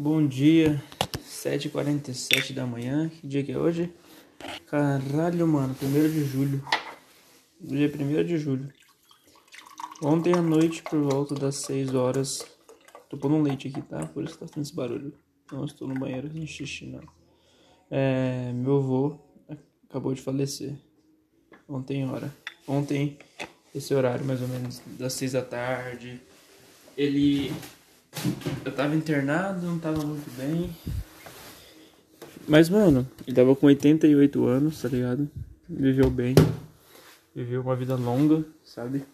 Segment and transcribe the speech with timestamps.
[0.00, 0.80] Bom dia,
[1.26, 3.08] 7h47 da manhã.
[3.08, 3.92] Que dia que é hoje?
[4.68, 6.64] Caralho, mano, 1 de julho.
[7.60, 8.72] Dia 1 de julho.
[10.00, 12.46] Ontem à noite, por volta das 6 horas.
[13.10, 14.06] Tô pondo leite aqui, tá?
[14.06, 15.12] Por isso que tá fazendo esse barulho.
[15.50, 17.02] Não estou no banheiro sem xixi, não.
[17.90, 19.18] É, meu avô
[19.90, 20.76] acabou de falecer.
[21.68, 22.32] Ontem, hora.
[22.68, 23.18] Ontem,
[23.74, 26.20] esse horário mais ou menos, das 6 da tarde.
[26.96, 27.52] Ele
[28.64, 30.70] eu tava internado, não tava muito bem.
[32.46, 35.28] Mas, mano, ele tava com 88 anos, tá ligado?
[35.68, 36.34] Viveu bem.
[37.34, 39.04] Viveu uma vida longa, sabe?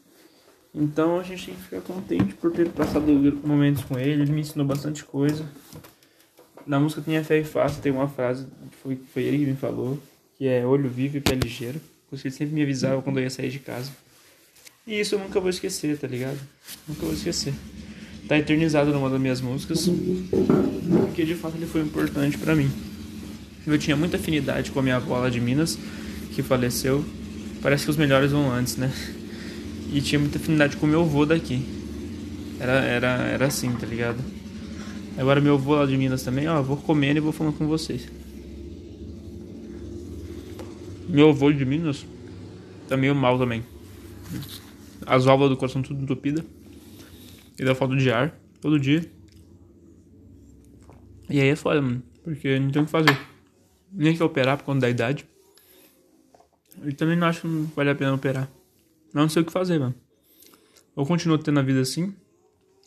[0.75, 3.07] Então a gente tem que ficar contente por ter passado
[3.45, 4.23] momentos com ele.
[4.23, 5.45] Ele me ensinou bastante coisa.
[6.67, 8.47] Na música Tinha Fé e Faça tem uma frase
[8.83, 9.99] foi, foi ele que me falou,
[10.39, 11.81] que é olho vivo e pé ligeiro.
[12.09, 13.91] Porque ele sempre me avisava quando eu ia sair de casa.
[14.87, 16.39] E isso eu nunca vou esquecer, tá ligado?
[16.89, 17.55] Nunca vou esquecer
[18.29, 19.89] tá eternizado numa das minhas músicas,
[21.07, 22.71] porque de fato ele foi importante para mim.
[23.67, 25.79] Eu tinha muita afinidade com a minha avó lá de Minas,
[26.35, 27.05] que faleceu.
[27.63, 28.93] Parece que os melhores vão antes, né?
[29.93, 31.63] E tinha muita afinidade com meu avô daqui.
[32.61, 34.19] Era, era, era assim, tá ligado?
[35.17, 38.07] Agora meu avô lá de Minas também, ó, vou comendo e vou falando com vocês.
[41.09, 42.05] Meu avô de Minas
[42.89, 43.63] tá meio mal também.
[45.07, 46.45] As válvulas do coração tudo entupidas
[47.59, 49.05] e dá falta de ar todo dia.
[51.29, 52.03] E aí é foda, mano.
[52.23, 53.19] Porque não tem o que fazer.
[53.93, 55.27] Nem que operar por conta da idade.
[56.85, 58.51] E também não acho que não vale a pena operar.
[59.13, 59.95] Não sei o que fazer, mano.
[60.97, 62.15] Ou continua tendo a vida assim,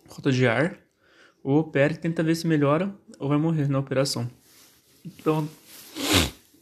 [0.06, 0.78] falta de ar,
[1.44, 4.30] ou opera e tenta ver se melhora, ou vai morrer na operação.
[5.06, 5.48] Então,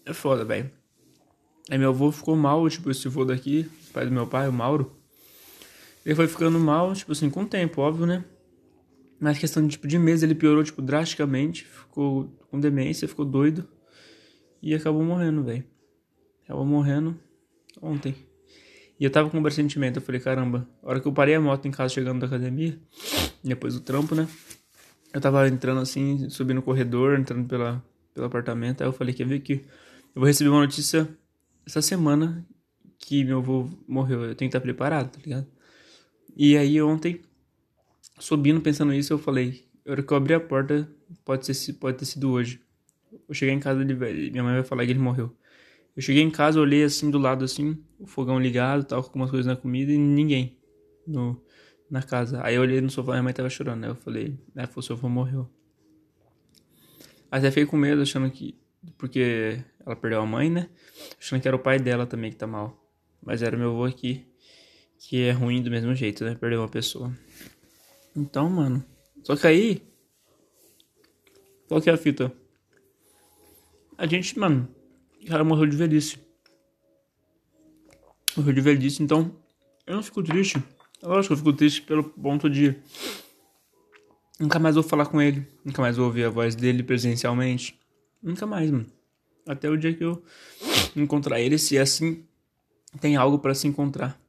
[0.05, 0.71] é foda, velho.
[1.69, 4.95] Aí meu avô ficou mal, tipo, esse avô daqui, pai do meu pai, o Mauro.
[6.05, 8.23] Ele foi ficando mal, tipo assim, com o tempo, óbvio, né?
[9.19, 11.65] Mas questão de, tipo, de mês ele piorou, tipo, drasticamente.
[11.65, 13.67] Ficou com demência, ficou doido.
[14.61, 15.63] E acabou morrendo, velho.
[16.43, 17.19] Acabou morrendo
[17.81, 18.15] ontem.
[18.99, 19.97] E eu tava com um pressentimento.
[19.97, 22.79] Eu falei, caramba, a hora que eu parei a moto em casa chegando da academia,
[23.43, 24.27] depois do trampo, né?
[25.11, 27.83] Eu tava entrando assim, subindo o corredor, entrando pela,
[28.13, 28.81] pelo apartamento.
[28.81, 31.07] Aí eu falei, quer ver que eu vou receber uma notícia
[31.65, 32.45] essa semana
[32.99, 34.23] que meu avô morreu.
[34.23, 35.54] Eu tenho que estar preparado, tá ligado?
[36.35, 37.21] E aí ontem,
[38.19, 40.89] subindo pensando nisso, eu falei, a hora que eu abri a porta,
[41.23, 42.61] pode, ser, pode ter sido hoje.
[43.29, 43.93] Eu cheguei em casa, ele,
[44.31, 45.33] minha mãe vai falar que ele morreu.
[45.95, 49.29] Eu cheguei em casa, olhei assim do lado assim, o fogão ligado, tal, com algumas
[49.29, 50.57] coisas na comida e ninguém
[51.07, 51.41] no,
[51.89, 52.41] na casa.
[52.43, 53.85] Aí eu olhei no sofá, minha mãe tava chorando.
[53.85, 55.49] Aí eu falei, é, o sofá morreu.
[57.31, 58.59] Aí até fiquei com medo, achando que.
[58.97, 60.69] Porque ela perdeu a mãe, né?
[61.17, 62.85] Achando que era o pai dela também que tá mal.
[63.23, 64.27] Mas era meu avô aqui
[64.99, 66.35] que é ruim do mesmo jeito, né?
[66.35, 67.13] Perder uma pessoa.
[68.15, 68.83] Então, mano.
[69.23, 69.81] Só que aí.
[71.67, 72.31] Qual que é a fita?
[73.97, 74.67] A gente, mano.
[75.21, 76.17] O cara morreu de velhice.
[78.35, 79.35] Morreu de velhice, então.
[79.85, 80.61] Eu não fico triste.
[81.01, 82.75] Lógico que eu fico triste pelo ponto de.
[84.39, 85.47] Nunca mais vou falar com ele.
[85.63, 87.79] Nunca mais vou ouvir a voz dele presencialmente.
[88.21, 88.87] Nunca mais, mano.
[89.45, 90.23] Até o dia que eu
[90.95, 92.25] encontrar ele, se é assim,
[92.99, 94.19] tem algo para se encontrar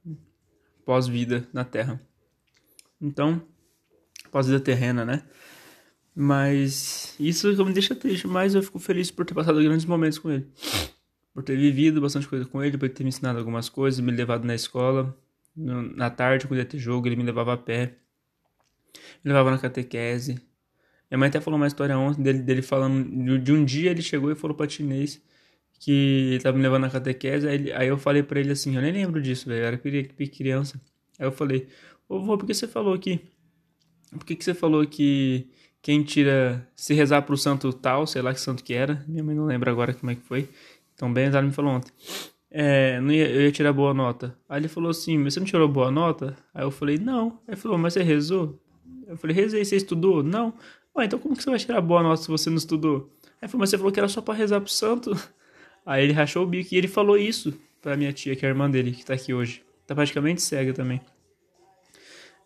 [0.86, 2.00] pós-vida na Terra.
[2.98, 3.42] Então,
[4.30, 5.24] pós-vida terrena, né?
[6.14, 10.30] Mas isso me deixa triste, mas eu fico feliz por ter passado grandes momentos com
[10.30, 10.46] ele.
[11.34, 14.46] Por ter vivido bastante coisa com ele, por ter me ensinado algumas coisas, me levado
[14.46, 15.14] na escola.
[15.54, 17.96] na tarde, quando ia ter jogo, ele me levava a pé.
[19.22, 20.41] Me levava na catequese.
[21.10, 23.38] Minha mãe até falou uma história ontem dele, dele falando.
[23.38, 25.20] De um dia ele chegou e falou pra chinês
[25.78, 28.92] que tava me levando na catequese, aí, aí eu falei para ele assim, eu nem
[28.92, 29.78] lembro disso, velho, eu era
[30.28, 30.81] criança.
[31.19, 31.69] Aí eu falei,
[32.09, 33.20] ô vô, por que você falou que...
[34.10, 35.48] Por que, que você falou que
[35.82, 36.66] quem tira...
[36.75, 39.70] Se rezar pro santo tal, sei lá que santo que era, minha mãe não lembra
[39.70, 40.48] agora como é que foi.
[40.94, 41.93] Então, bem, ela me falou ontem.
[42.50, 44.34] É, não ia, eu ia tirar boa nota.
[44.48, 46.37] Aí ele falou assim, mas você não tirou boa nota?
[46.54, 47.38] Aí eu falei, não.
[47.47, 48.58] Aí ele falou, mas você rezou?
[49.06, 50.22] Eu falei, rezei, você estudou?
[50.22, 50.54] Não.
[50.97, 53.12] Ué, então como que você vai tirar boa nota se você não estudou?
[53.25, 55.11] Aí ele falou, mas você falou que era só pra rezar pro santo.
[55.87, 58.50] Aí ele rachou o bico e ele falou isso pra minha tia, que é a
[58.50, 59.62] irmã dele, que tá aqui hoje.
[59.87, 61.00] Tá praticamente cega também.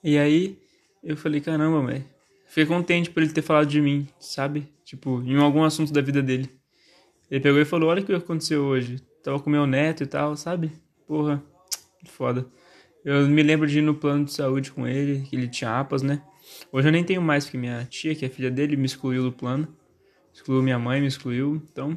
[0.05, 0.59] E aí
[1.03, 2.05] eu falei, caramba, velho.
[2.47, 4.69] Fiquei contente por ele ter falado de mim, sabe?
[4.85, 6.51] Tipo, em algum assunto da vida dele.
[7.31, 9.01] Ele pegou e falou, olha o que aconteceu hoje.
[9.23, 10.73] Tava com meu neto e tal, sabe?
[11.07, 11.43] Porra,
[12.07, 12.45] foda.
[13.05, 16.03] Eu me lembro de ir no plano de saúde com ele, que ele tinha APAS,
[16.03, 16.23] né?
[16.71, 19.33] Hoje eu nem tenho mais, porque minha tia, que é filha dele, me excluiu do
[19.33, 19.69] plano.
[20.35, 21.63] Excluiu minha mãe, me excluiu.
[21.71, 21.97] Então,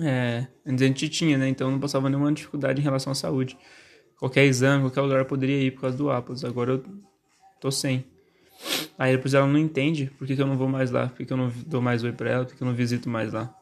[0.00, 1.48] é, antes a gente tinha, né?
[1.48, 3.56] Então não passava nenhuma dificuldade em relação à saúde.
[4.18, 6.44] Qualquer exame, qualquer lugar eu poderia ir por causa do APAS.
[6.44, 6.84] Agora eu
[7.60, 8.04] tô sem.
[8.98, 11.26] Aí depois ela não entende por que, que eu não vou mais lá, por que,
[11.26, 13.32] que eu não dou mais oi pra ela, por que, que eu não visito mais
[13.32, 13.54] lá.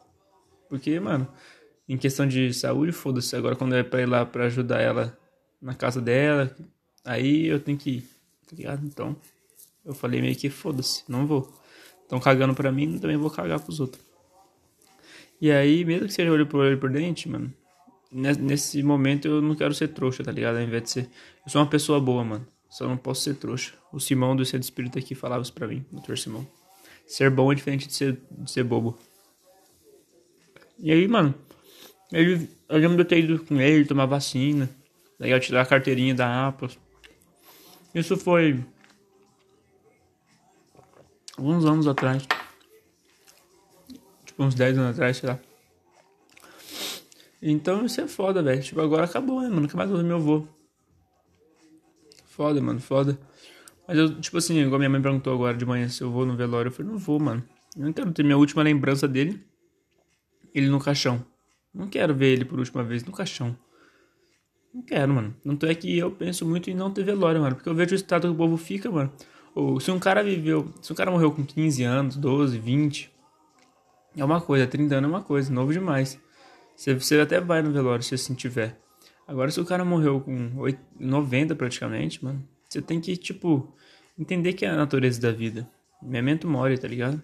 [0.69, 1.29] Porque, mano,
[1.89, 3.35] em questão de saúde, foda-se.
[3.37, 5.17] Agora quando é pra ir lá pra ajudar ela
[5.61, 6.55] na casa dela,
[7.05, 8.03] aí eu tenho que ir,
[8.49, 8.87] tá ligado?
[8.87, 9.17] Então,
[9.85, 11.53] eu falei meio que foda-se, não vou.
[12.03, 14.14] Estão cagando pra mim, também vou cagar pros outros.
[15.45, 17.53] E aí, mesmo que seja olho por olho por dente, mano,
[18.11, 20.57] nesse momento eu não quero ser trouxa, tá ligado?
[20.57, 21.11] Ao invés de ser.
[21.45, 22.47] Eu sou uma pessoa boa, mano.
[22.71, 23.75] Só não posso ser trouxa.
[23.93, 26.47] O Simão do Centro Espírita aqui falava isso pra mim, doutor Simão.
[27.07, 28.99] Ser bom é diferente de ser, de ser bobo.
[30.79, 31.35] E aí, mano,
[32.11, 34.71] ele, eu lembro de eu ter ido com ele tomar vacina.
[35.21, 36.71] Daí eu tirar a carteirinha da Apple.
[37.95, 38.65] Isso foi.
[41.37, 42.27] Alguns anos atrás.
[44.35, 45.39] Tipo, uns 10 anos atrás, sei lá.
[47.41, 48.61] Então isso é foda, velho.
[48.61, 49.61] Tipo, agora acabou, né, mano?
[49.61, 50.45] Nunca mais vou ver meu avô.
[52.27, 53.17] Foda, mano, foda.
[53.87, 56.37] Mas eu, tipo assim, igual minha mãe perguntou agora de manhã se eu vou no
[56.37, 56.69] velório.
[56.69, 57.45] Eu falei, não vou, mano.
[57.77, 59.41] Eu não quero ter minha última lembrança dele.
[60.53, 61.25] Ele no caixão.
[61.73, 63.57] Não quero ver ele por última vez no caixão.
[64.73, 65.37] Não quero, mano.
[65.45, 67.55] Não é que eu penso muito em não ter velório, mano.
[67.55, 69.13] Porque eu vejo o estado que o povo fica, mano.
[69.55, 70.75] Ou se um cara viveu.
[70.83, 73.14] Se um cara morreu com 15 anos, 12, 20.
[74.17, 76.21] É uma coisa, 30 anos é uma coisa, novo demais.
[76.77, 78.79] Você, você até vai no velório se assim tiver.
[79.27, 83.75] Agora, se o cara morreu com 8, 90 praticamente, mano, você tem que, tipo,
[84.19, 85.69] entender que é a natureza da vida.
[86.03, 87.21] Memento mori, tá ligado?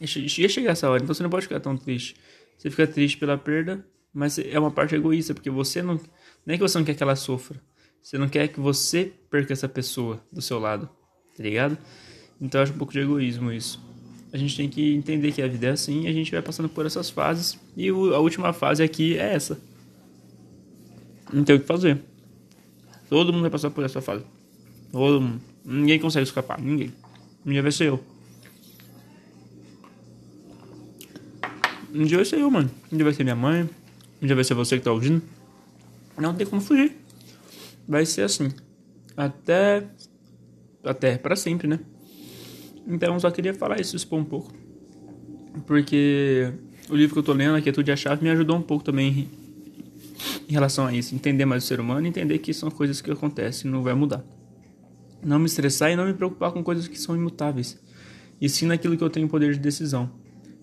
[0.00, 2.16] Ia chegar essa hora, então você não pode ficar tão triste.
[2.56, 6.00] Você fica triste pela perda, mas é uma parte egoísta, porque você não.
[6.44, 7.60] Nem é que você não quer que ela sofra.
[8.02, 10.88] Você não quer que você perca essa pessoa do seu lado,
[11.36, 11.76] tá ligado?
[12.40, 13.84] Então eu acho um pouco de egoísmo isso
[14.36, 16.68] a gente tem que entender que a vida é assim e a gente vai passando
[16.68, 17.58] por essas fases.
[17.74, 19.58] E o, a última fase aqui é essa.
[21.32, 22.02] Não tem o que fazer.
[23.08, 24.24] Todo mundo vai passar por essa fase.
[24.92, 25.40] Todo mundo.
[25.64, 26.60] Ninguém consegue escapar.
[26.60, 26.92] Ninguém.
[27.46, 28.04] Um dia vai ser eu.
[31.94, 32.70] Um dia vai ser eu, mano.
[32.92, 33.62] Um dia vai ser minha mãe.
[34.20, 35.22] Um dia vai ser você que tá ouvindo.
[36.18, 36.94] Não tem como fugir.
[37.88, 38.50] Vai ser assim.
[39.16, 39.86] Até.
[40.84, 41.80] Até para sempre, né?
[42.86, 44.52] Então, só queria falar isso, expor um pouco.
[45.66, 46.52] Porque
[46.88, 48.84] o livro que eu tô lendo, A Quietude e a Chave, me ajudou um pouco
[48.84, 49.28] também
[50.48, 51.14] em relação a isso.
[51.14, 54.24] Entender mais o ser humano e entender que são coisas que acontecem não vai mudar.
[55.24, 57.80] Não me estressar e não me preocupar com coisas que são imutáveis.
[58.40, 60.10] E sim naquilo que eu tenho poder de decisão.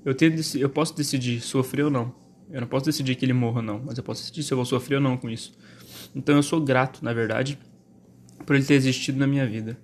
[0.06, 2.14] Eu, tenho, eu posso decidir sofrer ou não.
[2.50, 4.56] Eu não posso decidir que ele morra ou não, mas eu posso decidir se eu
[4.58, 5.58] vou sofrer ou não com isso.
[6.16, 7.58] Então eu sou grato, na verdade,
[8.46, 9.78] por ele ter existido na minha vida.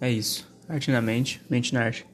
[0.00, 0.46] É isso.
[0.68, 2.04] Arte na mente, mente na arte.